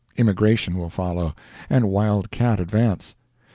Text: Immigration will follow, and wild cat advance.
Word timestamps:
Immigration 0.17 0.79
will 0.79 0.89
follow, 0.89 1.35
and 1.69 1.91
wild 1.91 2.31
cat 2.31 2.59
advance. 2.59 3.13